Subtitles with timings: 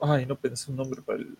[0.00, 1.36] Ay, no pensé un nombre para el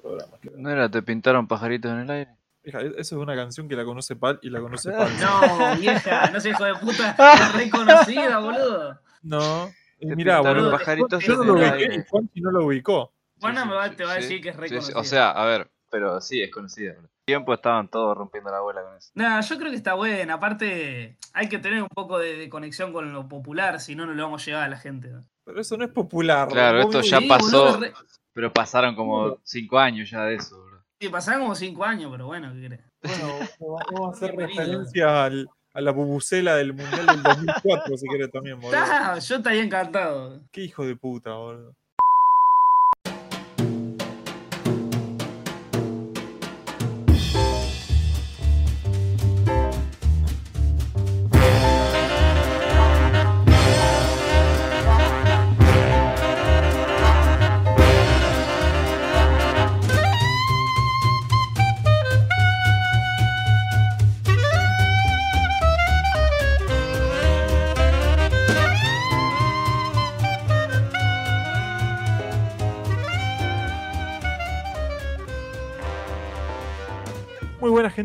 [0.00, 0.32] programa.
[0.56, 2.30] ¿No era Te pintaron pajaritos en el aire?
[2.64, 5.08] Hija, e- eso es una canción que la conoce Pal y la conoce Pal.
[5.20, 7.16] No, vieja, no sé, hijo de puta.
[7.34, 9.00] Es reconocida, boludo.
[9.22, 9.70] No.
[9.98, 10.70] Te mirá, boludo.
[10.72, 13.12] pajaritos Yo no lo ubiqué y Juanchi no lo ubicó.
[13.40, 14.20] Juana Sí, me va, sí, te va a sí.
[14.22, 14.98] decir que es Sí, sí, reconocida.
[15.00, 16.92] O sea, a ver, pero sí, es conocida.
[16.98, 17.08] bro.
[17.24, 19.10] tiempo estaban todos rompiendo la bola con eso.
[19.14, 20.34] Nah, yo creo que está buena.
[20.34, 24.14] Aparte, hay que tener un poco de, de conexión con lo popular, si no, no
[24.14, 25.12] lo vamos a llegar a la gente.
[25.46, 26.48] Pero eso no es popular.
[26.48, 27.62] Claro, esto ya Sí, pasó.
[27.64, 27.94] boludo, re-
[28.32, 30.82] Pero pasaron como cinco años ya de eso, bro.
[31.00, 32.84] Sí, pasaron como cinco años, pero bueno, ¿qué crees?
[33.00, 38.30] Bueno, vamos a hacer referencia al- a la bubucela del Mundial del 2004, si querés
[38.30, 38.80] también, boludo.
[38.82, 40.40] Ah, yo estaría encantado.
[40.50, 41.74] Qué hijo de puta, boludo.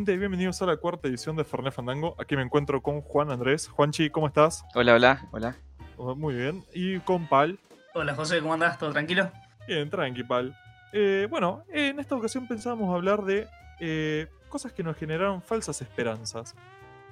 [0.01, 2.15] Gente, bienvenidos a la cuarta edición de Fernet Fandango.
[2.17, 3.67] Aquí me encuentro con Juan Andrés.
[3.67, 4.65] Juanchi, ¿cómo estás?
[4.73, 5.55] Hola, hola, hola.
[5.95, 6.65] Oh, Muy bien.
[6.73, 7.59] Y con Pal.
[7.93, 8.79] Hola, José, ¿cómo andás?
[8.79, 9.29] ¿Todo tranquilo?
[9.67, 10.57] Bien, tranqui, Pal.
[10.91, 13.47] Eh, bueno, en esta ocasión pensábamos hablar de
[13.79, 16.55] eh, cosas que nos generaron falsas esperanzas.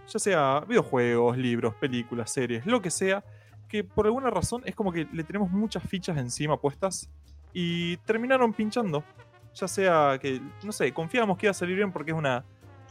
[0.07, 3.23] Ya sea videojuegos, libros, películas, series, lo que sea,
[3.67, 7.07] que por alguna razón es como que le tenemos muchas fichas encima puestas
[7.53, 9.03] y terminaron pinchando.
[9.53, 12.43] Ya sea que, no sé, confiábamos que iba a salir bien porque es una,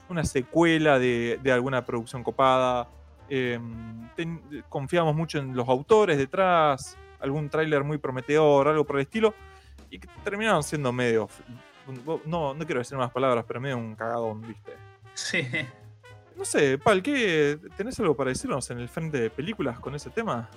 [0.09, 2.89] una secuela de, de alguna producción copada.
[3.29, 9.35] ten- confiábamos mucho en los autores detrás, algún tráiler muy prometedor, algo por el estilo
[9.91, 11.29] y que terminaron siendo medio.
[12.27, 14.73] No, no quiero decir más palabras, pero medio un cagadón, ¿viste?
[15.15, 15.47] Sí.
[16.37, 20.09] No sé, Pal, ¿qué, ¿tenés algo para decirnos en el frente de películas con ese
[20.11, 20.49] tema?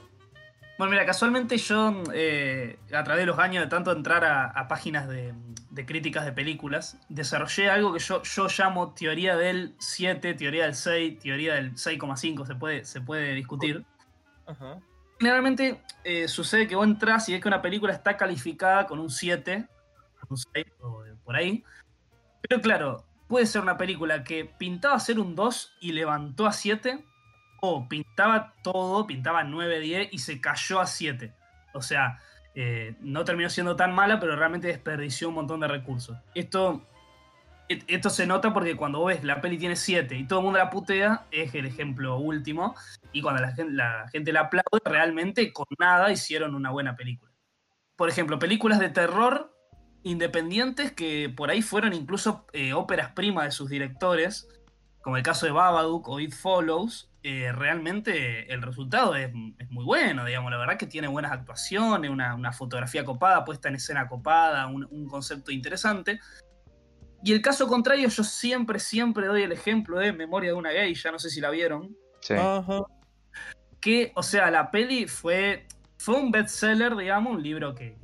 [0.81, 4.67] Bueno, mira, casualmente yo, eh, a través de los años de tanto entrar a, a
[4.67, 5.31] páginas de,
[5.69, 10.73] de críticas de películas, desarrollé algo que yo, yo llamo teoría del 7, teoría del
[10.73, 13.85] 6, teoría del 6,5, se puede, se puede discutir.
[14.47, 14.79] Ajá.
[15.19, 19.11] Generalmente eh, sucede que vos entras y ves que una película está calificada con un
[19.11, 19.67] 7,
[20.29, 21.63] un 6 o por ahí.
[22.41, 27.05] Pero claro, puede ser una película que pintaba ser un 2 y levantó a 7,
[27.61, 31.33] o pintaba todo, pintaba 9, 10 y se cayó a 7.
[31.73, 32.19] O sea,
[32.53, 36.17] eh, no terminó siendo tan mala, pero realmente desperdició un montón de recursos.
[36.35, 36.85] Esto,
[37.69, 40.59] esto se nota porque cuando vos ves la peli tiene 7 y todo el mundo
[40.59, 42.75] la putea, es el ejemplo último.
[43.13, 47.31] Y cuando la gente, la gente la aplaude, realmente con nada hicieron una buena película.
[47.95, 49.55] Por ejemplo, películas de terror
[50.03, 54.49] independientes que por ahí fueron incluso eh, óperas primas de sus directores,
[55.01, 59.85] como el caso de Babadook o It Follows, eh, realmente el resultado es, es muy
[59.85, 64.07] bueno, digamos, la verdad que tiene buenas actuaciones, una, una fotografía copada, puesta en escena
[64.07, 66.19] copada, un, un concepto interesante.
[67.23, 70.95] Y el caso contrario, yo siempre, siempre doy el ejemplo de Memoria de una gay,
[70.95, 72.35] ya no sé si la vieron, Sí.
[72.37, 72.83] Ajá.
[73.79, 75.65] que, o sea, la peli fue,
[75.97, 77.97] fue un bestseller, digamos, un libro que,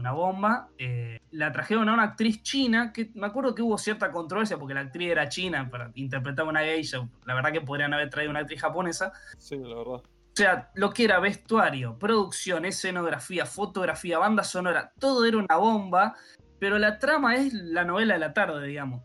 [0.00, 0.68] una bomba.
[0.78, 4.74] eh, la trajeron a una actriz china, que me acuerdo que hubo cierta controversia porque
[4.74, 8.40] la actriz era china, para interpretar una geisha, la verdad que podrían haber traído una
[8.40, 9.12] actriz japonesa.
[9.38, 10.02] Sí, la verdad.
[10.32, 16.14] O sea, lo que era vestuario, producción, escenografía, fotografía, banda sonora, todo era una bomba,
[16.58, 19.02] pero la trama es la novela de la tarde, digamos.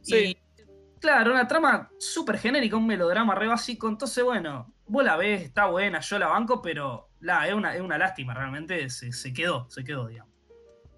[0.00, 0.16] Sí.
[0.16, 0.62] Y,
[1.00, 3.88] claro, una trama súper genérica, un melodrama re básico.
[3.88, 7.80] Entonces, bueno, vos la ves, está buena, yo la banco, pero la, es, una, es
[7.80, 10.32] una lástima, realmente se, se quedó, se quedó, digamos.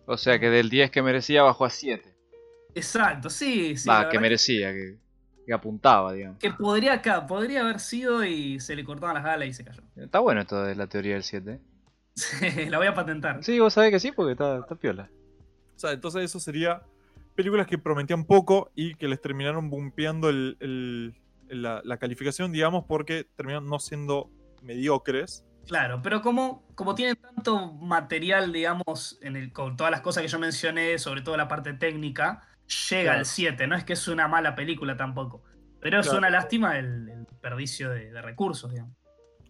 [0.06, 2.14] O sea que del 10 que merecía bajó a 7.
[2.74, 3.88] Exacto, sí, sí.
[3.88, 4.98] Va, que merecía, que,
[5.46, 6.38] que apuntaba, digamos.
[6.38, 9.82] que podría acá, podría haber sido y se le cortaban las alas y se cayó.
[9.96, 11.60] Está bueno esto de la teoría del 7.
[12.70, 13.42] la voy a patentar.
[13.42, 15.10] Sí, vos sabés que sí, porque está, está piola.
[15.74, 16.82] O sea, entonces eso sería
[17.34, 21.14] películas que prometían poco y que les terminaron bumpeando el- el-
[21.48, 24.30] la, la calificación, digamos, porque terminaron no siendo
[24.62, 25.44] mediocres.
[25.66, 30.28] Claro, pero como, como tienen tanto material, digamos, en el, con todas las cosas que
[30.28, 32.42] yo mencioné, sobre todo la parte técnica,
[32.90, 33.18] llega Claro.
[33.18, 33.66] al 7.
[33.66, 35.42] No es que es una mala película tampoco.
[35.80, 38.94] Pero es una lástima el, el desperdicio de, de recursos, digamos.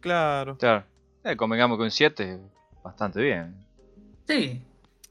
[0.00, 0.56] Claro.
[0.58, 0.84] Claro.
[1.24, 2.40] Eh, convengamos que un 7,
[2.82, 3.56] bastante bien.
[4.26, 4.62] Sí,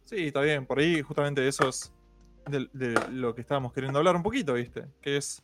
[0.05, 0.67] Sí, está bien.
[0.67, 1.91] Por ahí justamente eso es
[2.47, 4.85] de, de lo que estábamos queriendo hablar un poquito, ¿viste?
[5.01, 5.43] Que es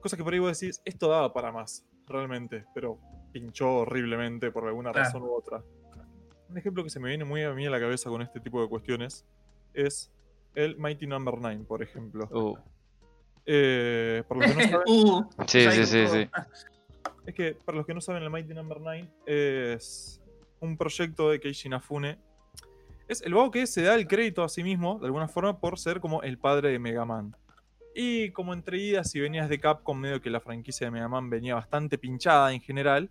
[0.00, 2.98] cosas que por ahí vos decís, esto daba para más, realmente, pero
[3.32, 5.06] pinchó horriblemente por alguna Claro.
[5.06, 5.62] razón u otra.
[6.48, 8.60] Un ejemplo que se me viene muy a mí a la cabeza con este tipo
[8.62, 9.24] de cuestiones
[9.72, 10.12] es
[10.54, 12.28] el Mighty Number 9, por ejemplo.
[12.30, 12.56] Uh,
[13.46, 16.28] Eh, por los que no saben, Uh, Sí, sí, sí, sí.
[17.26, 20.20] es que para los que no saben, el Mighty Number 9 es
[20.60, 22.18] un proyecto de Keiji Inafune.
[23.08, 25.78] Es el vago que se da el crédito a sí mismo, de alguna forma, por
[25.78, 27.34] ser como el padre de Mega Man.
[27.94, 31.28] Y como entre idas y venidas de Capcom, medio que la franquicia de Mega Man
[31.28, 33.10] venía bastante pinchada en general,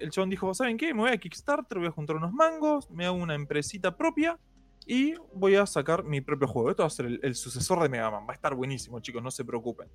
[0.00, 0.92] el chabón dijo, ¿saben qué?
[0.94, 4.38] Me voy a Kickstarter, voy a juntar unos mangos, me hago una empresita propia
[4.86, 6.70] y voy a sacar mi propio juego.
[6.70, 8.26] Esto va a ser el, el sucesor de Mega Man.
[8.28, 9.88] Va a estar buenísimo, chicos, no se preocupen.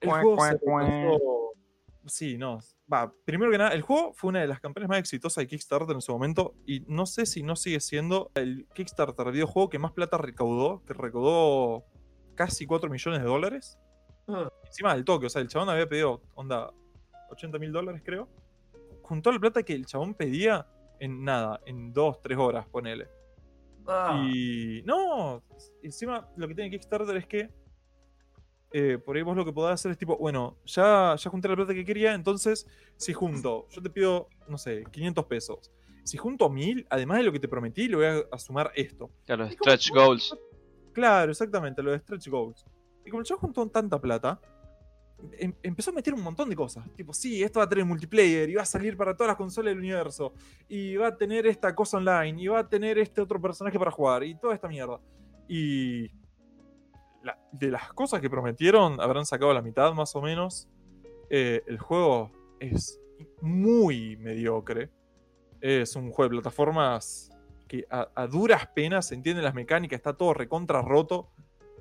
[0.00, 0.52] El juego cuac.
[0.52, 1.52] retrasó-
[2.08, 2.60] Sí, no.
[2.92, 5.92] Va, primero que nada, el juego fue una de las campañas más exitosas de Kickstarter
[5.92, 9.90] en su momento y no sé si no sigue siendo el Kickstarter videojuego que más
[9.90, 11.84] plata recaudó, que recaudó
[12.36, 13.76] casi 4 millones de dólares.
[14.28, 16.72] Uh, Encima del toque, o sea, el chabón había pedido, onda,
[17.30, 18.28] 80 mil dólares creo.
[19.06, 20.66] Juntó la plata que el chabón pedía
[20.98, 23.06] en nada, en 2, 3 horas, ponele.
[23.86, 25.42] ah, Y no,
[25.82, 27.50] encima lo que tiene Kickstarter es que
[28.72, 31.56] eh, por ahí vos lo que podés hacer es tipo, bueno, ya, ya junté la
[31.56, 32.66] plata que quería, entonces
[32.96, 35.70] si junto, yo te pido, no sé, 500 pesos.
[36.02, 39.10] Si junto 1000, además de lo que te prometí, le voy a, a sumar esto.
[39.24, 40.36] Claro, como- stretch goals.
[40.92, 42.64] Claro, exactamente, lo de stretch goals.
[43.04, 44.40] Y como el chabón juntó tanta plata,
[45.38, 46.84] em- empezó a meter un montón de cosas.
[46.94, 49.70] Tipo, sí, esto va a tener multiplayer, y va a salir para todas las consolas
[49.70, 50.32] del universo,
[50.68, 53.90] y va a tener esta cosa online, y va a tener este otro personaje para
[53.90, 55.00] jugar, y toda esta mierda.
[55.48, 56.10] Y
[57.52, 60.68] de las cosas que prometieron, habrán sacado la mitad más o menos.
[61.30, 62.30] Eh, el juego
[62.60, 63.00] es
[63.40, 64.90] muy mediocre.
[65.60, 67.30] Es un juego de plataformas
[67.66, 71.30] que a, a duras penas se entienden las mecánicas, está todo recontra roto.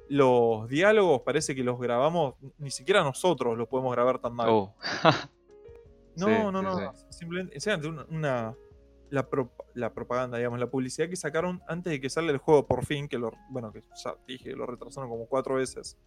[0.10, 4.50] Los diálogos parece que los grabamos, ni siquiera nosotros los podemos grabar tan mal.
[4.50, 4.75] Oh.
[6.18, 6.94] no, sí, no, sí, no.
[7.12, 8.56] Simplemente, simplemente una, una-
[9.12, 12.66] la, pro- la propaganda, digamos, la publicidad que sacaron antes de que salga el juego
[12.66, 15.98] por fin, que lo, bueno, que ya dije, lo retrasaron como cuatro veces.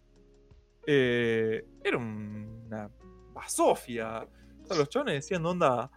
[0.85, 2.89] eh, era una
[3.33, 4.27] basofia.
[4.61, 5.89] O sea, los chavales decían, onda.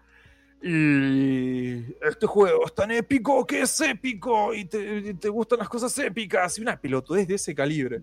[0.62, 5.96] Y este juego es tan épico que es épico y te, te gustan las cosas
[5.98, 8.00] épicas y una pelotudez de ese calibre.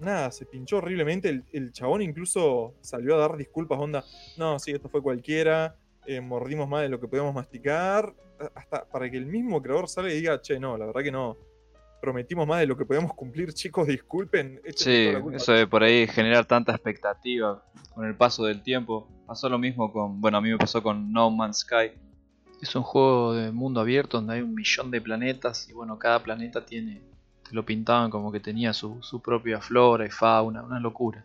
[0.00, 1.28] Nada, se pinchó horriblemente.
[1.28, 4.04] El, el chabón incluso salió a dar disculpas, onda.
[4.36, 5.76] No, sí, esto fue cualquiera.
[6.06, 8.12] eh, mordimos más de lo que podíamos masticar.
[8.54, 11.36] Hasta para que el mismo creador salga y diga, che, no, la verdad que no.
[12.00, 14.60] Prometimos más de lo que podíamos cumplir, chicos, disculpen.
[14.74, 17.64] Sí, culpa eso de por ahí generar tanta expectativa
[17.94, 19.08] con el paso del tiempo.
[19.26, 21.92] Pasó lo mismo con, bueno, a mí me pasó con No Man's Sky.
[22.62, 26.22] Es un juego de mundo abierto donde hay un millón de planetas y bueno, cada
[26.22, 27.02] planeta tiene,
[27.48, 31.24] te lo pintaban como que tenía su, su propia flora y fauna, una locura.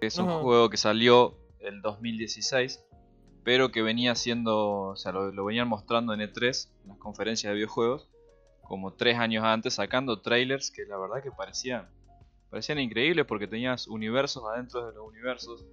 [0.00, 2.84] Es un juego que salió el 2016,
[3.44, 7.50] pero que venía siendo, o sea, lo, lo venían mostrando en E3, en las conferencias
[7.50, 8.08] de videojuegos,
[8.62, 11.88] como tres años antes, sacando trailers que la verdad que parecían
[12.52, 15.64] parecían increíbles porque tenías universos adentro de los universos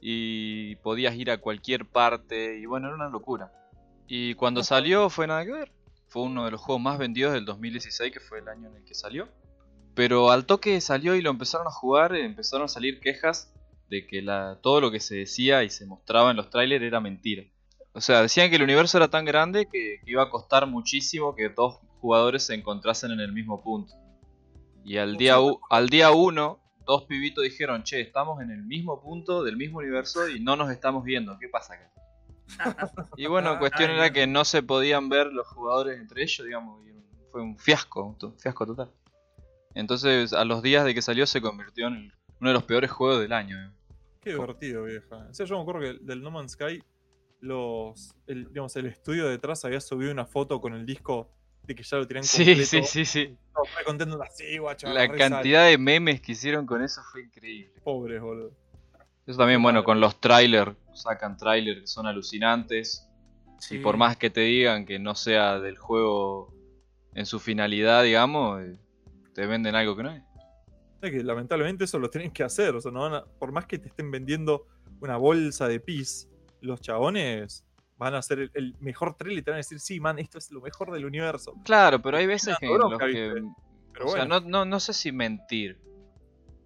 [0.00, 3.52] y podías ir a cualquier parte y bueno, era una locura.
[4.08, 5.72] Y cuando salió fue nada que ver.
[6.08, 8.84] Fue uno de los juegos más vendidos del 2016, que fue el año en el
[8.84, 9.28] que salió.
[9.94, 13.54] Pero al toque salió y lo empezaron a jugar, empezaron a salir quejas
[13.88, 16.98] de que la, todo lo que se decía y se mostraba en los trailers era
[17.00, 17.44] mentira.
[17.92, 21.36] O sea, decían que el universo era tan grande que, que iba a costar muchísimo
[21.36, 23.94] que dos jugadores se encontrasen en el mismo punto.
[24.84, 29.00] Y al día, u- al día uno, dos pibitos dijeron, che, estamos en el mismo
[29.00, 31.92] punto del mismo universo y no nos estamos viendo, ¿qué pasa acá?
[33.16, 36.80] Y bueno, cuestión Ay, era que no se podían ver los jugadores entre ellos, digamos,
[36.86, 36.92] y
[37.30, 38.90] fue un fiasco, un fiasco total.
[39.74, 42.90] Entonces, a los días de que salió, se convirtió en el- uno de los peores
[42.90, 43.56] juegos del año.
[44.20, 45.26] Qué divertido, vieja.
[45.30, 46.82] O sea, yo me acuerdo que del No Man's Sky,
[47.40, 51.30] los, el, digamos, el estudio detrás había subido una foto con el disco
[51.68, 52.64] de que ya lo Sí, completo.
[52.64, 53.36] sí, sí, sí.
[53.84, 54.88] Contentos, así, guacho.
[54.88, 57.72] La cantidad de memes que hicieron con eso fue increíble.
[57.84, 58.52] Pobres, boludo.
[59.26, 63.06] Eso también, bueno, con los trailers, sacan trailers que son alucinantes.
[63.60, 63.76] Sí.
[63.76, 66.54] Y por más que te digan que no sea del juego
[67.14, 68.78] en su finalidad, digamos, eh,
[69.34, 70.22] te venden algo que no es.
[71.02, 72.74] Es que lamentablemente eso lo tienen que hacer.
[72.74, 74.66] O sea, no van a- por más que te estén vendiendo
[75.00, 76.28] una bolsa de pis,
[76.62, 77.66] los chabones
[77.98, 80.38] van a hacer el, el mejor trailer y te van a decir, sí, man, esto
[80.38, 81.54] es lo mejor del universo.
[81.64, 83.52] Claro, pero hay veces que, bronca, los que ¿viste?
[83.92, 84.40] Pero o sea, bueno.
[84.40, 85.78] no, no, no sé si mentir,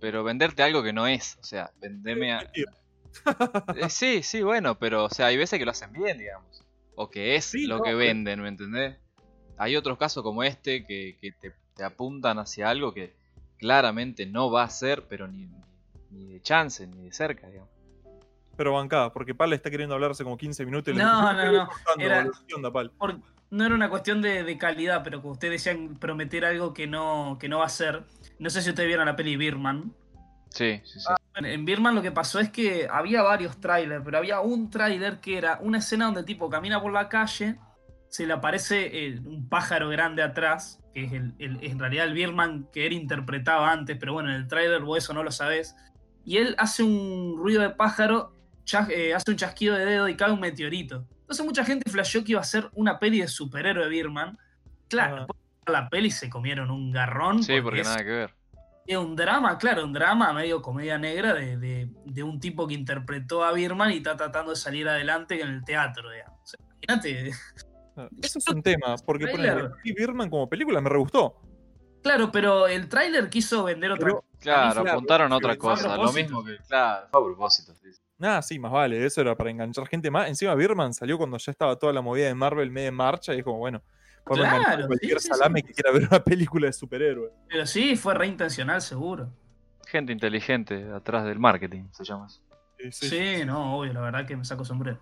[0.00, 1.38] pero venderte algo que no es.
[1.40, 2.42] O sea, vendeme a...
[3.76, 6.62] Eh, sí, sí, bueno, pero o sea, hay veces que lo hacen bien, digamos.
[6.94, 8.96] O que es Sí, lo no, que venden, ¿me entendés?
[9.56, 13.14] Hay otros casos como este que, que te, te apuntan hacia algo que
[13.58, 15.48] claramente no va a ser, pero ni,
[16.10, 17.70] ni de chance, ni de cerca, digamos.
[18.56, 21.22] Pero bancada, porque Pal está queriendo hablar hace como 15 minutos y le No, dije,
[21.22, 22.38] no, "Estoy no, cortando, era- boludo".
[22.46, 22.90] ¿Qué onda, Pal?
[22.98, 23.18] Por-
[23.50, 27.36] no era una cuestión de, de calidad, pero como ustedes decían prometer algo que no,
[27.38, 28.04] que no va a ser.
[28.38, 29.92] No sé si ustedes vieron la peli Birman.
[30.48, 31.06] Sí, sí, sí.
[31.32, 35.20] Bueno, En Birman lo que pasó es que había varios trailers, pero había un trailer
[35.20, 37.56] que era una escena donde el tipo camina por la calle,
[38.08, 42.12] se le aparece eh, un pájaro grande atrás, que es el, el- en realidad el
[42.14, 45.74] Birman que él interpretaba antes, pero bueno, en el trailer vos eso no lo sabés.
[46.24, 48.32] Y él hace un ruido de pájaro,
[48.64, 51.06] chas- eh, hace un chasquido de dedo y cae un meteorito.
[51.20, 54.38] Entonces mucha gente flasheó que iba a ser una peli de superhéroe de Birman.
[54.88, 55.26] Claro,
[55.66, 57.42] de la peli se comieron un garrón.
[57.42, 58.34] Sí, porque nada que ver.
[58.86, 62.74] es un drama, claro, un drama medio comedia negra de, de- de un tipo que
[62.74, 66.40] interpretó a Birman y está tratando de salir adelante en el teatro, digamos.
[66.42, 67.30] O sea, imagínate.
[68.22, 71.40] Eso es un tema, porque por ejemplo, Birdman como película me re gustó.
[72.02, 74.26] Claro, pero el tráiler quiso vender otra Pero- cosa.
[74.40, 75.96] Claro, apuntaron a otra cosa.
[75.96, 76.56] Lo mismo que.
[76.66, 77.72] Claro, fue a propósito.
[77.74, 77.88] sí.
[78.18, 80.28] Nada, sí, más vale, eso era para enganchar gente más.
[80.28, 83.38] Encima Birdman salió cuando ya estaba toda la movida de Marvel media en marcha y
[83.38, 83.82] es como, bueno,
[84.24, 85.66] podemos Claro, enganchar a cualquier sí, salame sí.
[85.66, 87.32] que quiera ver una película de superhéroes.
[87.48, 89.28] Pero sí, fue reintencional, seguro.
[89.86, 92.40] Gente inteligente atrás del marketing, se llama eso.
[92.78, 93.08] Sí, sí.
[93.08, 94.98] Sí, no, obvio, la verdad que me saco sombrero.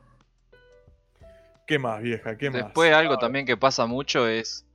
[1.67, 2.37] ¿Qué más, vieja?
[2.37, 2.64] ¿Qué más?
[2.64, 4.67] Después algo también que pasa mucho es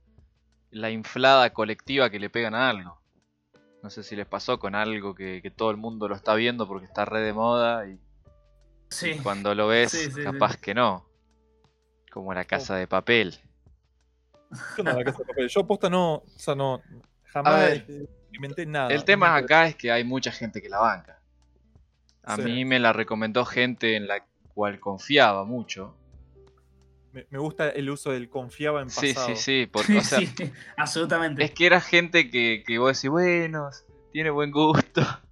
[0.70, 3.00] la inflada colectiva que le pegan a algo.
[3.82, 6.66] No sé si les pasó con algo que, que todo el mundo lo está viendo
[6.66, 8.00] porque está re de moda y,
[8.88, 9.10] Sí.
[9.10, 10.58] y cuando lo ves Sí, sí, capaz sí.
[10.60, 11.06] que no.
[12.12, 13.34] Como la casa de papel.
[14.74, 15.48] ¿Qué onda la Casa de Papel?
[15.48, 16.80] Yo posta no, o sea, no,
[17.24, 18.90] jamás experimenté nada.
[18.90, 21.20] El tema No, acá es que hay mucha gente que la banca.
[22.22, 22.42] A Sí.
[22.42, 24.24] mí me la recomendó gente en la
[24.54, 25.96] cual confiaba mucho.
[27.12, 29.34] Me, me gusta el uso del confiaba en Sí, pasado.
[29.34, 29.66] sí, sí.
[29.70, 30.32] Porque, o sea, sí,
[30.76, 31.42] absolutamente.
[31.44, 33.68] Es que era gente que, que vos decís, bueno,
[34.12, 35.02] tiene buen gusto.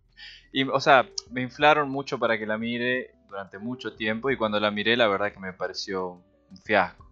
[0.57, 4.61] Y, o sea, me inflaron mucho para que la mire durante mucho tiempo y cuando
[4.61, 7.05] la miré la verdad que me pareció un fiasco.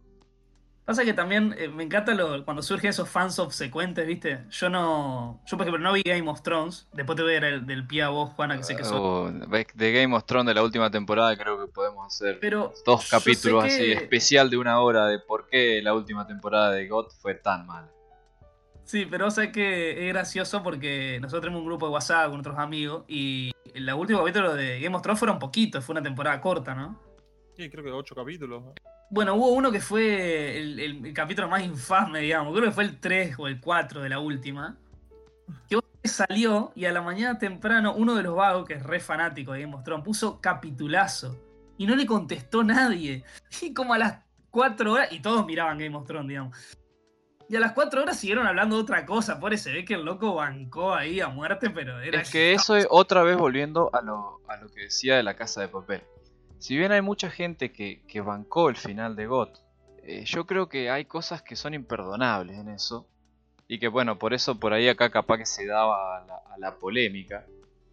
[0.84, 4.44] Pasa que también eh, me encanta lo- cuando surgen esos fans subsecuentes, ¿viste?
[4.50, 5.40] Yo no.
[5.46, 6.88] Yo, por ejemplo, no vi Game of Thrones.
[6.92, 8.98] Después te voy a dar el, del pie a vos, Juana, que sé que sos.
[9.00, 12.72] Oh, de Game of Thrones de la última temporada creo que podemos hacer Pero.
[12.86, 16.86] dos capítulos que- así, especial de una hora de por qué la última temporada de
[16.88, 17.88] GOT fue tan mala.
[18.92, 22.58] Sí, pero sé que es gracioso porque nosotros tenemos un grupo de WhatsApp con otros
[22.58, 26.74] amigos y el último capítulo de Game of Thrones fueron poquitos, fue una temporada corta,
[26.74, 27.00] ¿no?
[27.56, 28.62] Sí, creo que ocho capítulos.
[28.62, 28.74] ¿no?
[29.08, 32.52] Bueno, hubo uno que fue el, el- el capítulo más infame, digamos.
[32.52, 34.76] Creo que fue el 3 o el 4 de la última.
[35.70, 39.00] Que vos salió y a la mañana temprano uno de los vagos, que es re
[39.00, 41.34] fanático de Game of Thrones, puso capitulazo.
[41.78, 43.24] Y no le contestó nadie.
[43.62, 44.18] Y como a las
[44.50, 46.58] 4 horas, y todos miraban Game of Thrones, digamos.
[47.52, 49.38] Y a las 4 horas siguieron hablando de otra cosa.
[49.38, 52.22] Por eso se ve que el loco bancó ahí a muerte, pero era...
[52.22, 55.36] Es que eso es otra vez volviendo a lo, a lo que decía de la
[55.36, 56.02] casa de papel.
[56.60, 59.58] Si bien hay mucha gente que, que bancó el final de GOT,
[60.02, 63.06] eh, yo creo que hay cosas que son imperdonables en eso.
[63.68, 66.58] Y que bueno, por eso por ahí acá capaz que se daba a la, a
[66.58, 67.44] la polémica.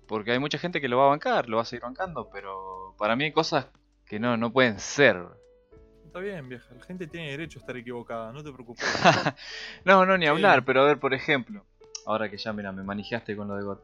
[0.08, 2.96] Porque hay mucha gente que lo va a bancar, lo va a seguir bancando, pero
[2.98, 3.68] para mí hay cosas
[4.06, 5.22] que no, no pueden ser.
[6.10, 6.74] Está bien, vieja.
[6.74, 8.84] La gente tiene derecho a estar equivocada, no te preocupes.
[9.86, 10.30] no, no, ni Sí.
[10.30, 11.63] hablar, pero a ver, por ejemplo,
[12.08, 13.78] ahora que ya, mira, me manejaste con lo de God.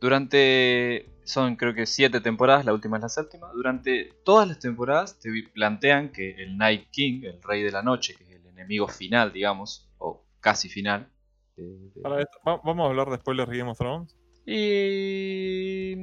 [0.00, 3.48] Durante, son creo que siete temporadas, la última es la séptima.
[3.52, 8.16] Durante todas las temporadas te plantean que el Night King, el Rey de la Noche,
[8.16, 11.08] que es el enemigo final, digamos, o casi final.
[11.56, 11.62] de-
[11.94, 14.16] de- Para esto, va- ¿Vamos a hablar de spoilers de Game of Thrones?
[14.44, 15.94] Y...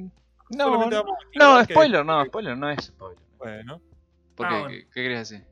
[0.51, 0.87] No,
[1.35, 3.21] no, que- spoiler, no, spoiler, no es spoiler.
[3.37, 3.81] Bueno.
[4.35, 4.55] ¿Por Ah, qué?
[4.61, 4.69] bueno.
[4.69, 5.45] ¿Qué, qué querés decir?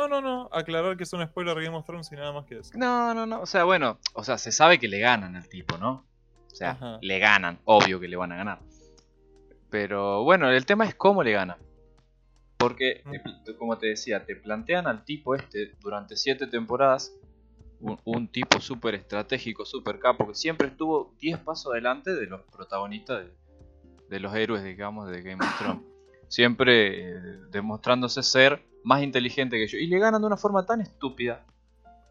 [0.00, 0.48] No, no, no.
[0.52, 2.72] Aclarar que es un spoiler de Game of Thrones y nada más que eso.
[2.74, 3.40] No, no, no.
[3.40, 6.06] O sea, bueno, o sea, se sabe que le ganan al tipo, ¿no?
[6.50, 6.98] O sea, Ajá.
[7.02, 8.60] le ganan, obvio que le van a ganar.
[9.68, 11.58] Pero bueno, el tema es cómo le ganan.
[12.56, 13.02] Porque,
[13.58, 17.12] como te decía, te plantean al tipo este durante siete temporadas,
[17.80, 22.42] un, un tipo súper estratégico, súper capo, que siempre estuvo 10 pasos adelante de los
[22.42, 23.32] protagonistas de,
[24.10, 25.82] de los héroes, digamos, de Game of Thrones.
[26.28, 29.78] Siempre eh, demostrándose ser más inteligente que yo.
[29.78, 31.44] Y le ganan de una forma tan estúpida,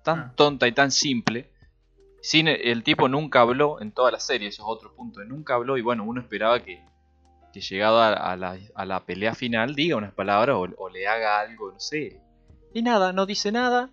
[0.03, 0.33] tan Ah.
[0.35, 1.49] tonta y tan simple.
[2.21, 5.23] Sin el, el tipo nunca habló en toda la serie, eso es otro punto.
[5.23, 6.83] Nunca habló y bueno, uno esperaba que,
[7.53, 11.07] que llegado a, a la, a la pelea final diga unas palabras o, o le
[11.07, 12.21] haga algo, no sé.
[12.73, 13.89] Y nada, no dice nada.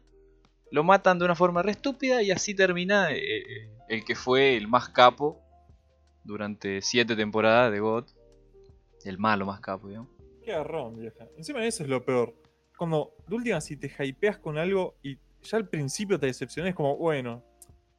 [0.73, 4.57] Lo matan de una forma re estúpida y así termina eh, eh, el que fue
[4.57, 5.41] el más capo
[6.25, 8.05] durante siete temporadas de God.
[9.05, 10.11] El malo más capo, digamos.
[10.45, 11.27] Qué garrón, vieja.
[11.39, 12.35] Encima eso es lo peor.
[12.77, 16.97] Cuando, de última, si te hypeas con algo y ya al principio te decepciones, como,
[16.97, 17.43] bueno,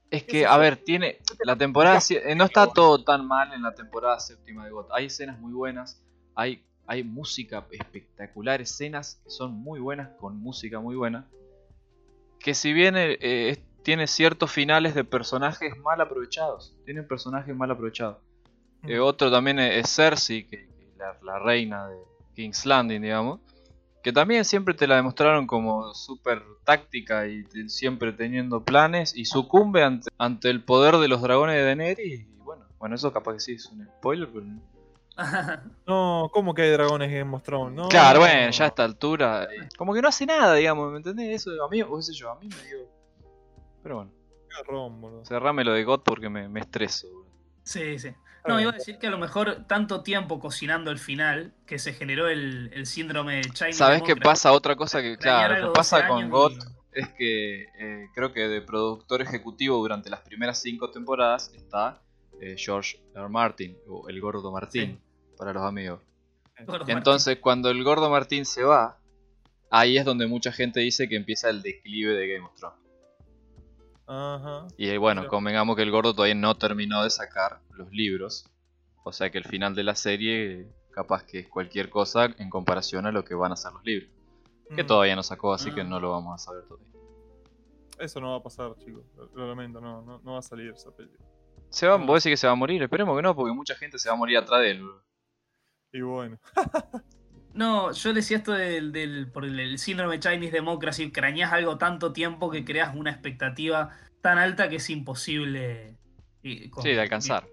[0.10, 1.20] Es ¿Qué que, a ver, tiene.
[1.44, 2.00] La temporada.
[2.10, 4.90] eh, No está todo tan mal en la temporada séptima de GOT.
[4.92, 6.02] Hay escenas muy buenas.
[6.36, 8.62] Hay, hay música espectacular.
[8.62, 10.10] Escenas que son muy buenas.
[10.18, 11.28] Con música muy buena.
[12.40, 16.76] que si bien eh, eh, tiene ciertos finales de personajes mal aprovechados.
[16.86, 18.18] Tienen personajes mal aprovechados.
[18.84, 21.98] Eh, otro también es es Cersei, que, que la, la reina de
[22.36, 23.40] King's Landing, digamos.
[24.08, 29.14] Que también siempre te la demostraron como súper táctica y te- siempre teniendo planes.
[29.14, 32.22] Y sucumbe ante, ante el poder de los dragones de Daenerys.
[32.22, 34.46] Y bueno, bueno, eso capaz que sí es un spoiler, pero...
[35.86, 37.42] No, ¿cómo que hay dragones en Game?
[37.76, 37.90] No.
[37.90, 39.44] Claro, bueno, ya a esta altura.
[39.44, 41.42] eh, Como que no hace nada, digamos, ¿me entendés?
[41.46, 42.78] Eso a mí, o qué sé yo, a mí me dio.
[43.84, 44.12] Pero bueno,
[45.26, 47.08] cerrame lo de God porque me, me estreso.
[47.64, 48.12] Sí, sí.
[48.48, 51.94] No, iba a decir que a lo mejor tanto tiempo cocinando el final que se
[51.94, 53.74] generó el, el síndrome de China.
[53.74, 54.52] ¿Sabes qué pasa?
[54.52, 58.48] Otra cosa que, claro, lo que pasa con God God es que eh, creo que
[58.48, 62.02] de productor ejecutivo durante las primeras cinco temporadas está
[62.42, 63.30] eh, George R.
[63.30, 65.00] Martin, o el Gordo Martín,
[65.38, 66.02] para los amigos.
[66.88, 68.98] Entonces, cuando el Gordo Martín se va,
[69.70, 72.80] ahí es donde mucha gente dice que empieza el declive de Game of Thrones.
[74.08, 74.68] Ajá.
[74.78, 75.30] Y bueno, Claro.
[75.32, 78.46] convengamos que el gordo todavía no terminó de sacar los libros.
[79.04, 83.06] O sea que el final de la serie capaz que es cualquier cosa en comparación
[83.06, 84.10] a lo que van a ser los libros.
[84.76, 85.86] Que Mm, todavía no sacó, así que Ah.
[85.86, 86.88] no lo vamos a saber todavía.
[88.00, 89.04] Eso no va a pasar, chicos.
[89.34, 91.24] Lo, lamento, no, no, no va a salir esa película.
[91.70, 92.06] Se va, No.
[92.06, 94.16] vos decís que se va a morir, esperemos que no, porque mucha gente se va
[94.16, 94.86] a morir atrás de él.
[95.94, 96.38] Y bueno.
[97.58, 102.14] No, yo decía esto del, del- por el, el síndrome Chinese Democracy, crañas algo tanto
[102.14, 103.90] tiempo que creas una expectativa
[104.22, 105.96] tan alta que es imposible
[106.44, 107.48] eh, con- Sí, de alcanzar.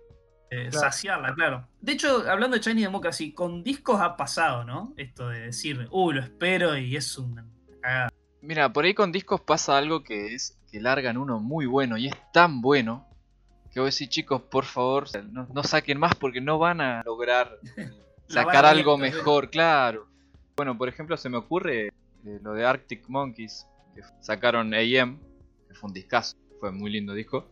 [0.50, 0.78] eh, Claro.
[0.78, 1.66] saciarla, claro.
[1.80, 4.92] De hecho, hablando de Chinese Democracy, con discos ha pasado, ¿no?
[4.96, 7.44] Esto de decir, uy, lo espero y es una
[7.82, 8.10] cagada.
[8.42, 12.06] Mira, por ahí con discos pasa algo que es que largan uno muy bueno y
[12.08, 13.08] es tan bueno
[13.72, 17.58] que vos decís, chicos, por favor, no, no saquen más porque no van a lograr
[17.76, 17.90] eh,
[18.28, 20.06] sacar algo mejor, claro.
[20.56, 21.92] Bueno, por ejemplo, se me ocurre eh,
[22.42, 25.18] lo de Arctic Monkeys, que sacaron AM,
[25.68, 27.48] que fue un discazo, fue un muy lindo disco.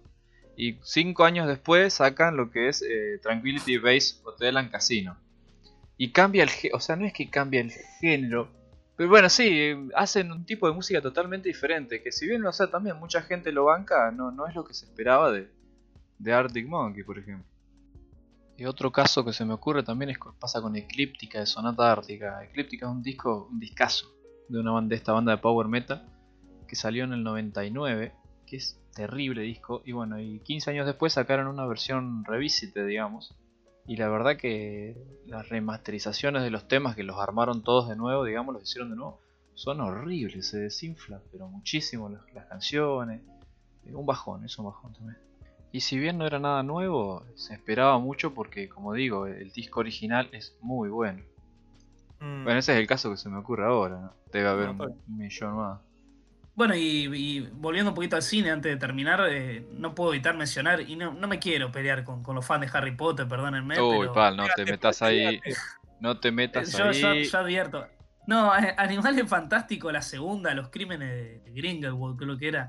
[0.56, 5.16] Y cinco años después sacan lo que es eh, Tranquility Base Hotel and Casino.
[5.96, 7.70] Y cambia el género, o sea, no es que cambia el
[8.00, 8.48] género,
[8.96, 12.68] pero bueno, sí, hacen un tipo de música totalmente diferente, que si bien, o sea,
[12.68, 15.48] también mucha gente lo banca, no, no es lo que se esperaba de,
[16.18, 17.44] de Arctic Monkey, por ejemplo.
[18.62, 21.90] Y otro caso que se me ocurre también es co- pasa con Eclíptica de Sonata
[21.90, 22.44] Ártica.
[22.44, 24.06] Eclíptica es un disco, un discazo
[24.48, 26.06] de una banda, de esta banda de power metal
[26.68, 28.12] que salió en el 99,
[28.46, 29.82] que es terrible disco.
[29.84, 33.34] Y bueno, y 15 años después sacaron una versión revisite, digamos.
[33.84, 34.96] Y la verdad que
[35.26, 38.96] las remasterizaciones de los temas que los armaron todos de nuevo, digamos, los hicieron de
[38.96, 39.20] nuevo,
[39.54, 43.22] son horribles, se desinfla, pero muchísimo las, las canciones.
[43.86, 45.18] Eh, Un bajón, es un bajón también.
[45.72, 49.80] Y si bien no era nada nuevo, se esperaba mucho porque, como digo, el disco
[49.80, 51.22] original es muy bueno.
[52.20, 54.12] Mm, Bueno, ese es el caso que se me ocurre ahora, ¿no?
[54.32, 55.80] Debe haber No, un, millón más.
[56.54, 60.36] Bueno, y, y volviendo un poquito al cine antes de terminar, eh, no puedo evitar
[60.36, 63.76] mencionar, y no, no me quiero pelear con, con los fans de Harry Potter, perdónenme.
[63.80, 65.40] Uy, pero, pal, no te metas ahí.
[66.00, 67.24] No te metas yo, yo- ahí.
[67.24, 67.86] yo advierto.
[68.26, 72.68] No, Animales Fantásticos, la segunda, los crímenes de, de Grindelwald, creo que era.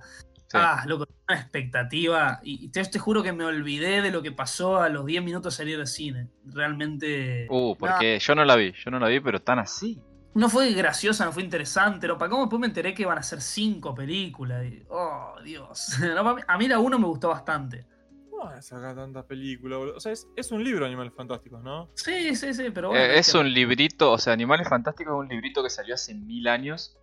[0.54, 0.60] Sí.
[0.62, 2.40] Ah, loco, una expectativa.
[2.44, 5.54] Y te, te juro que me olvidé de lo que pasó a los 10 minutos
[5.54, 6.28] de salir del cine.
[6.46, 7.48] Realmente.
[7.50, 10.00] Uh, porque yo no la vi, yo no la vi, pero tan así.
[10.36, 12.08] No fue graciosa, no fue interesante.
[12.08, 14.64] No, para cómo después me enteré que van a ser cinco películas.
[14.66, 15.98] y- oh, Dios.
[16.16, 17.86] No, pa' mí- a mí la uno me gustó bastante.
[18.32, 19.96] No sacar tantas películas, boludo.
[19.98, 21.90] O sea, es, es un libro Animales Fantásticos, ¿no?
[21.96, 23.04] Sí, sí, sí, pero bueno.
[23.04, 26.14] Eh, es que- un librito, o sea, Animales Fantásticos es un librito que salió hace
[26.14, 26.98] mil años.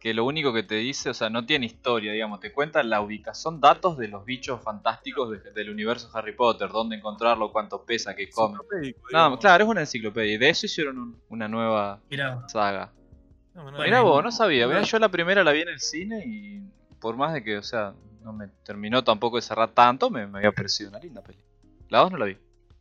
[0.00, 3.00] Que lo único que te dice, o sea, no tiene historia, digamos, te cuenta la
[3.00, 8.14] ubicación, datos de los bichos fantásticos de- del universo Harry Potter, dónde encontrarlo, cuánto pesa,
[8.14, 8.58] qué come.
[9.10, 9.40] Digamos.
[9.40, 10.34] claro, es una enciclopedia.
[10.34, 12.92] Y de eso hicieron un- una nueva Mirá, saga.
[13.54, 14.68] No, no, Mirá vos, no sabía.
[14.68, 14.86] Mirá, no.
[14.86, 16.62] yo la primera la vi en el cine y
[17.00, 20.38] por más de que, o sea, no me terminó tampoco de cerrar tanto, me, me
[20.38, 21.38] había parecido una linda peli.
[21.88, 22.36] La dos no la vi.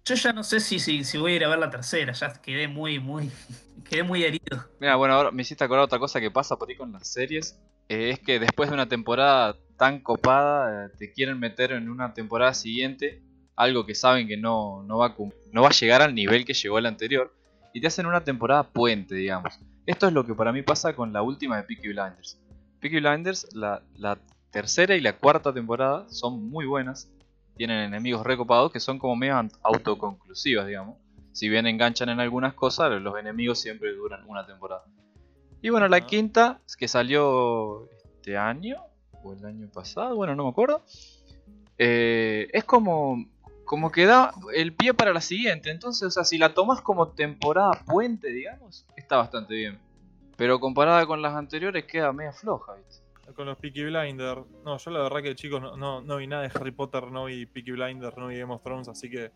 [0.08, 2.14] Yo ya no sé si, si, si voy a ir a ver la tercera.
[2.14, 3.30] Ya quedé muy, muy.
[3.90, 4.66] Quedé muy herido.
[4.80, 7.60] Mira, bueno, ahora me hiciste acordar otra cosa que pasa por ahí con las series.
[7.88, 12.14] eh, es que después de una temporada tan copada, eh, te quieren meter en una
[12.14, 13.22] temporada siguiente
[13.56, 15.16] algo que saben que no, no, va a
[15.52, 17.34] no va llegar al nivel que llegó la anterior.
[17.74, 19.60] Y te hacen una temporada puente, digamos.
[19.86, 22.40] Esto es lo que para mí pasa con la última de Peaky Blinders.
[22.80, 23.82] Peaky Blinders, la
[24.52, 27.10] tercera y la cuarta temporada son muy buenas.
[27.58, 30.98] Tienen enemigos recopados que son como medio autoconclusivas, digamos.
[31.32, 34.84] Si bien enganchan en algunas cosas, los enemigos siempre duran una temporada.
[35.62, 36.06] Y bueno, la Ajá.
[36.08, 38.78] quinta, que salió este año,
[39.24, 40.84] o el año pasado, bueno, no me acuerdo.
[41.80, 43.24] eh, es como,
[43.66, 45.70] como que da el pie para la siguiente.
[45.70, 49.80] Entonces, o sea, si la tomas como temporada puente, digamos, está bastante bien.
[50.38, 53.04] Pero comparada con las anteriores, queda media floja, ¿viste?
[53.36, 54.42] Con los Peaky Blinders.
[54.64, 57.26] No, yo la verdad que chicos no, no, no vi nada de Harry Potter, no
[57.26, 59.32] vi Peaky Blinders, no vi Game of Thrones, así que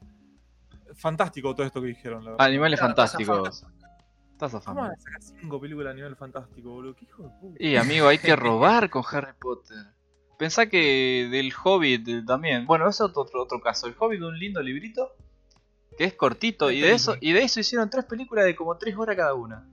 [0.95, 2.45] fantástico todo esto que dijeron, la verdad.
[2.47, 3.65] Animales Claro, fantásticos.
[4.31, 4.87] Estás ¿Cómo afamado.
[4.87, 6.95] van a sacar cinco películas a nivel fantástico, boludo?
[6.95, 7.63] ¿Qué hijo de puta?
[7.63, 9.85] Y amigo, hay que robar con Harry Potter.
[10.39, 12.65] Pensá que del Hobbit también.
[12.65, 13.85] Bueno, eso es otro, otro caso.
[13.85, 15.15] El Hobbit, un lindo librito
[15.95, 16.71] que es cortito.
[16.71, 19.67] Y de eso, y de eso hicieron tres películas de como tres horas cada una.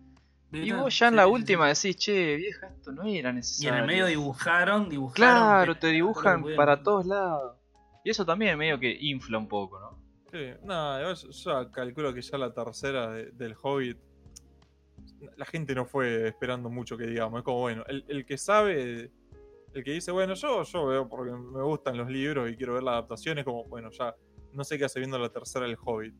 [0.51, 3.81] Y vos ya en la última decís, che, vieja, esto no era Y en necesario.
[3.81, 5.15] el medio dibujaron, dibujaron.
[5.15, 7.57] Claro, te dibujan para todos lados.
[8.05, 9.99] Y eso también medio que infla un poco, ¿no?
[10.31, 13.99] Sí, no, yo, calculo que ya la tercera de- del Hobbit.
[15.37, 17.39] La gente no fue esperando mucho que digamos.
[17.39, 19.11] Es como, bueno, el, el que sabe,
[19.75, 22.83] el que dice, bueno, yo, yo veo porque me gustan los libros y quiero ver
[22.83, 24.15] la adaptación, es como, bueno, ya
[24.53, 26.15] no sé qué hace viendo la tercera del Hobbit,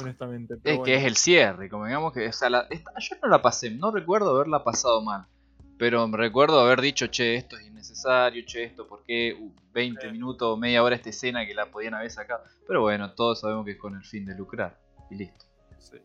[0.00, 0.56] honestamente.
[0.62, 2.28] pero Es que es el cierre, como digamos que.
[2.28, 5.26] O sea, la- esta- yo no la pasé, no recuerdo haberla pasado mal.
[5.78, 9.36] Pero me recuerdo haber dicho, che, esto es innecesario, che, esto, ¿por qué?
[9.38, 10.12] Uh, 20 Sí.
[10.12, 12.44] minutos o media hora esta escena que la podían haber sacado.
[12.66, 14.78] Pero bueno, todos sabemos que es con el fin de lucrar.
[15.10, 15.44] Y listo.
[15.80, 15.96] Sí.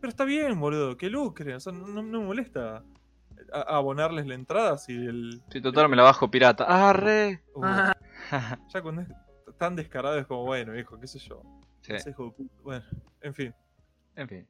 [0.00, 1.54] Pero está bien, boludo, que lucren.
[1.56, 2.82] O sea, no, no me molesta
[3.52, 5.40] a- abonarles la entrada si el.
[5.50, 6.64] Si total me la bajo pirata.
[6.64, 7.42] ¡Arre!
[7.54, 7.96] Uh, Ah,
[8.72, 9.08] ya cuando es
[9.56, 11.42] tan descarado es como, bueno, hijo, qué sé yo.
[11.98, 12.42] Sí, puta.
[12.62, 12.84] Bueno,
[13.20, 13.54] en fin.
[14.16, 14.46] en fin.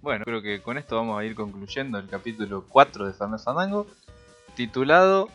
[0.00, 3.86] Bueno, creo que con esto vamos a ir concluyendo el capítulo 4 de Fernández Fandango,
[4.54, 5.30] titulado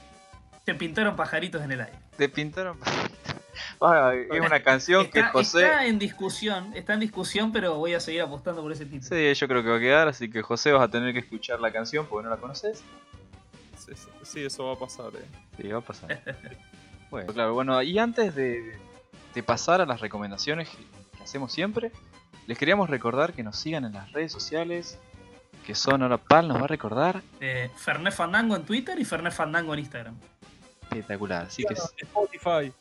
[0.70, 1.98] te pintaron pajaritos en el aire.
[2.16, 2.78] Te pintaron.
[3.82, 5.63] Ah, es una canción que Está, José.
[5.63, 9.04] está en discusión, está en discusión, pero voy a seguir apostando por ese título.
[9.15, 11.62] Sí, yo creo que va a quedar, así que José vas a tener que escuchar
[11.62, 12.84] la canción porque no la conoces.
[13.78, 15.26] Sí, sí, sí, eso va a pasar, eh.
[15.62, 16.22] Sí, va a pasar.
[17.10, 18.78] bueno, claro, bueno, y antes de,
[19.34, 20.78] de pasar a las recomendaciones que,
[21.18, 21.94] que hacemos siempre,
[22.48, 25.00] les queríamos recordar que nos sigan en las redes sociales,
[25.65, 27.22] que son ahora Pal nos va a recordar.
[27.39, 30.15] Eh, Fernet Fandango en Twitter y Fernet Fandango en Instagram.
[30.84, 32.74] Espectacular, así que Spotify.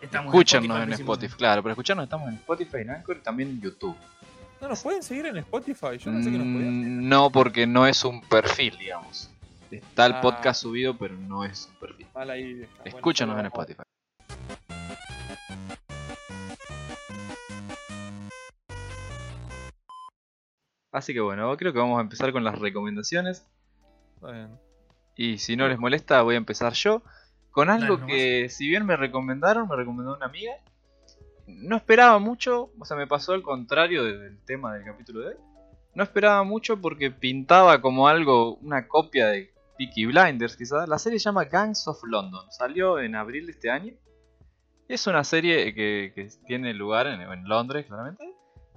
[0.00, 0.92] Estamos escúchanos en.
[0.92, 3.96] Spotify, claro, pero escucharnos estamos en Spotify, en Anchor y también en YouTube.
[4.60, 5.98] No, nos pueden seguir en Spotify.
[5.98, 6.98] Yo pensé que nos podían.
[7.04, 9.30] Mm, No, porque no es un perfil, digamos.
[9.70, 10.20] Está el Ah.
[10.20, 12.06] podcast subido, pero no es un perfil.
[12.12, 12.32] Bueno,
[12.84, 13.46] Escúchanos en.
[13.46, 13.82] Spotify.
[20.90, 23.46] Así que bueno, creo que vamos a empezar con las recomendaciones.
[24.16, 24.58] Está bien.
[25.16, 27.02] Y si no les molesta, voy a empezar yo.
[27.58, 30.52] Con algo que, si bien me recomendaron, me recomendó una amiga.
[31.46, 35.26] No esperaba mucho, o sea, me pasó al contrario de- del tema del capítulo de
[35.28, 35.34] hoy.
[35.94, 40.88] No esperaba mucho porque pintaba como algo, una copia de Peaky Blinders, quizás.
[40.88, 42.44] La serie se llama Gangs of London.
[42.52, 43.94] Salió en abril de este año.
[44.86, 48.24] Es una serie que, que tiene lugar en, en Londres, claramente.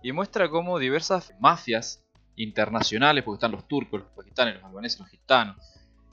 [0.02, 2.04] Y muestra cómo diversas mafias
[2.36, 5.58] internacionales, porque están los turcos, los pakistanes, los albaneses, los gitanos,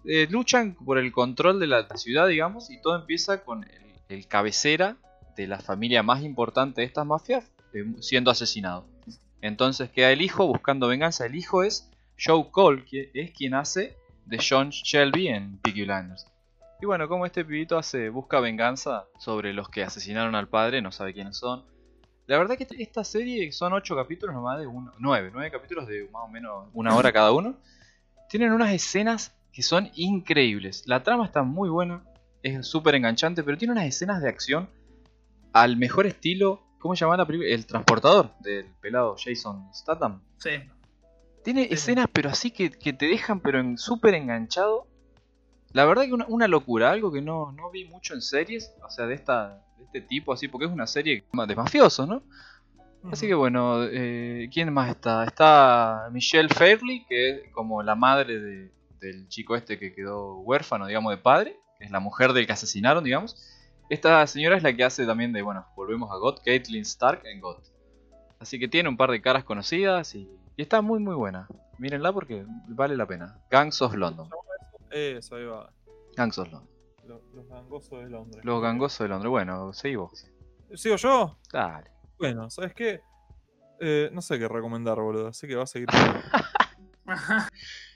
[0.04, 3.66] eh, luchan por el control de la, ciudad, digamos, y todo empieza con
[4.08, 4.96] el, cabecera
[5.37, 8.87] de la familia más importante de estas mafias eh, siendo asesinado.
[9.40, 11.26] Entonces queda el hijo buscando venganza.
[11.26, 16.26] El hijo es Joe Cole, que es quien hace de John Shelby en Peaky Blinders.
[16.80, 20.92] Y bueno, como este pibito hace, busca venganza sobre los que asesinaron al padre, no
[20.92, 21.64] sabe quiénes son.
[22.26, 26.08] La verdad que esta serie son 8 capítulos nomás de uno, 9, 9 capítulos de
[26.12, 27.56] más o menos una hora cada uno.
[28.28, 30.84] Tienen unas escenas que son increíbles.
[30.87, 32.02] La trama está muy buena,
[32.42, 34.68] es súper enganchante, pero tiene unas escenas de acción
[35.52, 36.62] al mejor estilo.
[36.78, 37.48] ¿Cómo se llama la película?
[37.50, 40.22] El transportador del pelado Jason Statham.
[40.38, 40.50] Sí.
[41.42, 41.74] Tiene Sí.
[41.74, 44.87] escenas, pero así que, que te dejan pero en súper enganchado.
[45.72, 48.90] La verdad que una, una locura, algo que no, no vi mucho en series, o
[48.90, 52.22] sea, de esta de este tipo así, porque es una serie de mafiosos, ¿no?
[53.12, 55.24] Así que bueno, eh, ¿quién más está?
[55.24, 60.87] Está Michelle Fairley, que es como la madre de- del chico este que quedó huérfano,
[60.87, 63.37] digamos, de padre, que es la mujer del que asesinaron, digamos.
[63.88, 67.40] Esta señora es la que hace también de, bueno, volvemos a God, Caitlyn Stark en
[67.40, 67.58] God.
[68.38, 71.48] Así que tiene un par de caras conocidas y, y está muy muy buena.
[71.78, 73.38] Mírenla porque vale la pena.
[73.50, 74.28] Gangs of London.
[74.90, 75.72] Eso, ahí va.
[76.16, 76.70] Gangs of London.
[77.06, 78.44] Los, los gangosos de Londres.
[78.44, 79.30] Los gangosos de Londres.
[79.30, 80.26] Bueno, seguí vos.
[80.74, 81.38] ¿Sigo yo?
[81.52, 81.90] Dale.
[82.18, 83.00] Bueno, ¿sabes qué?
[83.80, 85.28] Eh, no sé qué recomendar, boludo.
[85.28, 85.88] Así que va a seguir.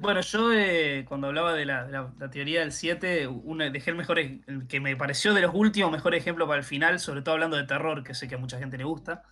[0.00, 3.90] Bueno, yo eh, cuando hablaba de la, de la- la teoría del 7, una- dejé
[3.90, 6.98] el mejor, ej- el que me pareció de los últimos mejor ejemplo para el final,
[7.00, 9.22] sobre todo hablando de terror, que sé que a mucha gente le gusta.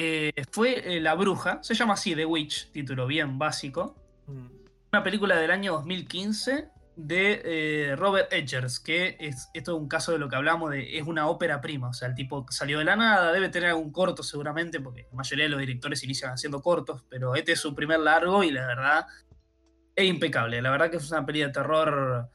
[0.00, 3.96] eh, fue eh, La Bruja, se llama así The Witch, título bien básico.
[4.28, 4.46] Mm,
[4.92, 10.18] Una película del año 2015 de Robert Edgers, que es, esto es un caso de
[10.18, 12.94] lo que hablamos, de, es una ópera prima, o sea, el tipo salió de la
[12.96, 17.04] nada, debe tener algún corto seguramente, porque la mayoría de los directores inician haciendo cortos,
[17.08, 19.06] pero este es su primer largo y la verdad
[19.98, 22.30] es impecable, la verdad que es una peli de terror,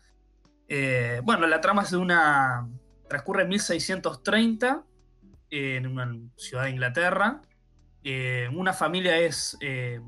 [0.68, 2.68] eh, bueno, la trama es de una,
[3.08, 4.84] transcurre en 1630,
[5.50, 7.42] en una ciudad de Inglaterra,
[8.04, 9.58] eh, una familia es...
[9.62, 10.02] eh,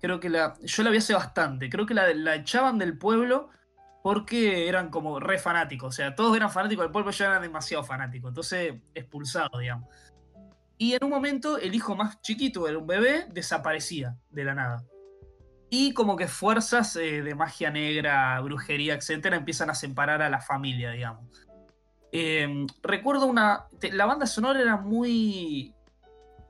[0.00, 0.54] creo que la.
[0.62, 1.68] Yo la vi hace bastante.
[1.70, 3.48] Creo que la, la echaban del pueblo
[4.02, 5.88] porque eran como re fanáticos.
[5.88, 8.30] O sea, todos eran fanáticos del pueblo, yo eran demasiado fanáticos.
[8.30, 9.88] Entonces, expulsados, digamos.
[10.78, 14.84] Y en un momento, el hijo más chiquito, era un bebé, desaparecía de la nada.
[15.68, 20.40] Y como que fuerzas eh, de magia negra, brujería, etcétera, empiezan a separar a la
[20.40, 21.24] familia, digamos.
[22.12, 23.66] Eh, recuerdo una.
[23.80, 25.74] te- La banda sonora era muy.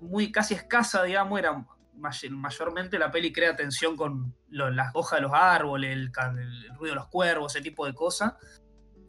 [0.00, 1.38] muy casi escasa, digamos.
[1.38, 6.12] Era may- mayormente la peli crea tensión con lo- las hojas de los árboles, el,
[6.38, 8.34] el ruido de los cuervos, ese tipo de cosas.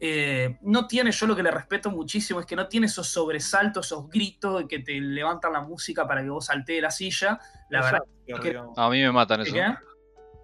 [0.00, 3.86] Eh, no tiene, yo lo que le respeto muchísimo es que no tiene esos sobresaltos,
[3.86, 7.38] esos gritos que te levantan la música para que vos saltees la silla.
[7.68, 8.62] La verdad, jumpscare, que-.
[8.76, 9.52] A mí me matan eso.
[9.52, 9.74] ¿qué?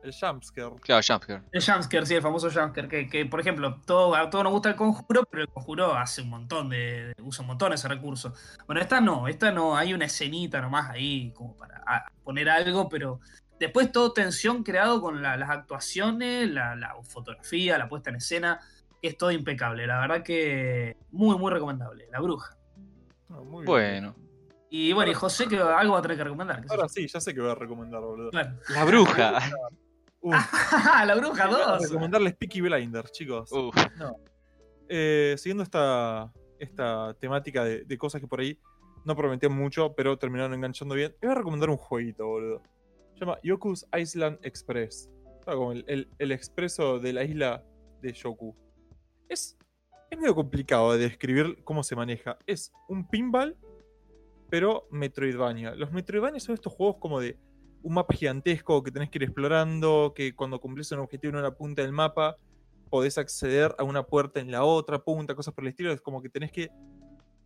[0.04, 0.70] El jumpscare.
[0.82, 1.42] Claro, jumpscare.
[1.50, 4.68] El jumpscare, sí, el famoso jumpscare, que, que, por ejemplo, todo, a todos nos gusta
[4.68, 8.34] el conjuro, pero el conjuro hace un montón de, usa un montón ese recurso.
[8.66, 11.82] Bueno, esta no, esta no, hay una escenita nomás ahí como para
[12.22, 13.20] poner algo, pero
[13.58, 18.60] después todo tensión creado con la- las actuaciones, la, la fotografía, la puesta en escena,
[19.00, 19.86] es todo impecable.
[19.86, 22.08] La verdad que muy, muy recomendable.
[22.12, 22.56] La bruja.
[23.30, 23.66] Ah, muy bien.
[23.66, 24.14] Bueno.
[24.70, 26.62] Y bueno, y José que algo va a tener que recomendar.
[26.68, 28.30] Ahora sí, ya sé que voy a recomendar, boludo.
[28.30, 28.58] Claro.
[28.70, 29.38] La bruja.
[31.06, 31.82] La bruja voy a 2.
[31.88, 33.50] recomendarles Peaky Blinders, chicos.
[33.52, 33.74] Uf.
[34.88, 38.58] Eh, siguiendo esta, esta temática de, de cosas que por ahí
[39.04, 42.62] no prometían mucho, pero terminaron enganchando bien, les voy a recomendar un jueguito, boludo.
[43.14, 45.10] Se llama Yoku's Island Express.
[45.44, 47.62] Sea, como el, el- el expreso de la isla
[48.00, 48.56] de Yoku.
[49.28, 49.56] Es,
[50.10, 52.38] es medio complicado de describir cómo se maneja.
[52.46, 53.56] Es un pinball,
[54.50, 55.74] pero Metroidvania.
[55.74, 57.38] Los Metroidvania son estos juegos como de
[57.85, 61.55] un mapa gigantesco que tenés que ir explorando, que cuando cumplís un objetivo en una
[61.55, 62.37] punta del mapa,
[62.88, 65.92] podés acceder a una puerta en la otra punta, cosas por el estilo.
[65.92, 66.70] Es como que tenés que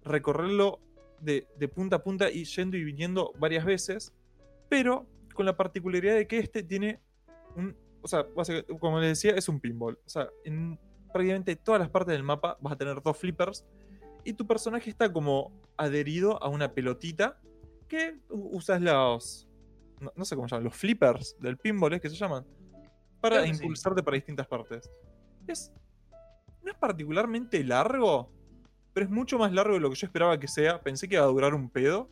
[0.04, 0.80] recorrerlo
[1.20, 1.42] de,
[1.74, 4.14] punta a punta y yendo y viniendo varias veces,
[4.68, 7.00] pero con la particularidad de que este tiene
[7.56, 7.76] un.
[8.00, 8.24] O sea,
[8.78, 9.98] como les decía, es un pinball.
[10.06, 10.78] O sea, en
[11.12, 13.64] prácticamente todas las partes del mapa vas a tener dos flippers
[14.22, 17.40] y tu personaje está como adherido a una pelotita
[17.88, 19.47] que usas los.
[20.00, 22.44] No, no sé cómo se llaman, los flippers del pinball, ¿es que se llaman?
[23.20, 23.62] Para que sí.
[23.62, 24.90] impulsarte para distintas partes.
[25.46, 25.72] Es.
[26.62, 28.30] No es particularmente largo,
[28.92, 30.80] pero es mucho más largo de lo que yo esperaba que sea.
[30.82, 32.10] Pensé que iba a durar un pedo.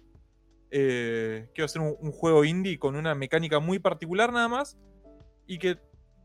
[0.70, 4.49] Eh, que iba a ser un, un juego indie con una mecánica muy particular nada
[4.49, 4.77] más.
[5.46, 5.79] Y que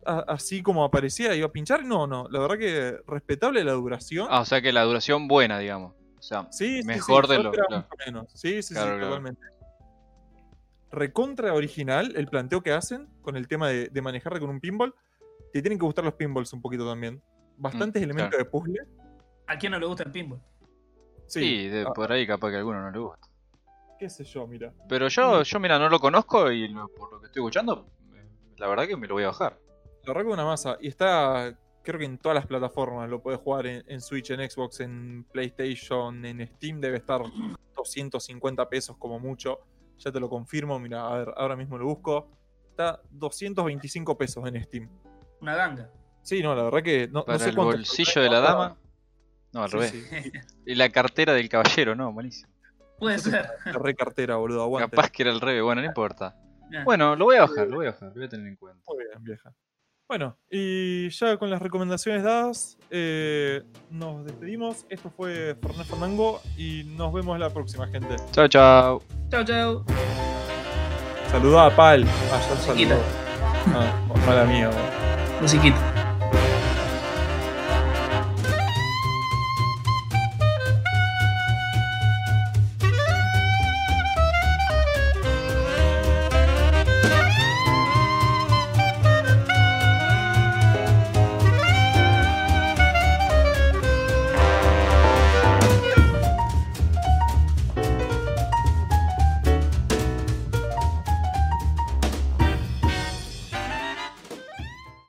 [0.06, 1.86] a- así como aparecía iba a pinchar.
[1.86, 2.28] No, no.
[2.30, 4.28] La verdad que respetable la duración.
[4.30, 5.93] Ah, o sea que la duración buena, digamos.
[6.17, 7.88] O sea, Sí, sí, sí, Mejor de lo- claro.
[8.06, 8.32] menos.
[8.34, 9.38] Sí, sí, Claro, sí, claro.
[10.91, 14.93] Recontra original el planteo que hacen con el tema de, de manejarte con un pinball.
[15.54, 17.21] Te tienen que gustar los pinballs un poquito también.
[17.58, 18.43] Bastantes Mm, elementos claro.
[18.43, 18.80] de puzzle.
[19.47, 20.41] ¿A quién no le gusta el pinball?
[21.27, 23.27] sí, de- ah, por ahí capaz que a alguno no le gusta.
[23.97, 24.73] qué sé yo, mira.
[24.89, 27.88] Pero yo, yo mira, no lo conozco y lo- por lo que estoy escuchando,
[28.58, 29.60] la verdad que me lo voy a bajar.
[30.04, 30.77] La verdad que una masa.
[30.82, 33.08] Y está, creo que en todas las plataformas.
[33.10, 36.82] Lo puedes jugar en, en Switch, en Xbox, en PlayStation, en Steam.
[36.82, 37.21] Debe estar
[37.75, 39.60] 250 pesos como mucho.
[40.04, 40.80] Ya te lo confirmo.
[40.80, 42.30] Mira, a ver, ahora mismo lo busco.
[42.70, 44.90] Está 225 pesos en Steam.
[45.42, 45.90] Una ganga.
[46.24, 48.78] Sí, no, la verdad que no, no Para sé el cuánto- bolsillo de la dama.
[49.54, 49.92] No, al Sí, revés.
[49.92, 50.04] sí.
[50.66, 52.52] Y la cartera del caballero, no, buenísimo.
[52.98, 53.48] Puede ser.
[53.66, 54.96] La re cartera, boludo, aguante.
[54.96, 56.36] Capaz que era el revés, bueno, no importa.
[56.86, 58.82] Bueno, lo voy a bajar, lo voy a bajar, lo voy a tener en cuenta.
[58.88, 59.54] Muy bien, vieja.
[60.12, 64.86] Bueno, y ya con las recomendaciones dadas, eh, nos despedimos.
[64.89, 68.17] Esto fue Fernández Fandango y nos vemos la próxima, gente.
[68.34, 69.02] Chao, chao.
[69.30, 69.86] Chao, chao.
[71.32, 72.04] Saluda a Pal.
[72.30, 72.97] Ah, ya Musiquita.
[72.97, 73.80] saludó.
[73.80, 74.67] Ah, mala mía.
[74.67, 75.41] boludo.
[75.43, 75.90] Musiquita.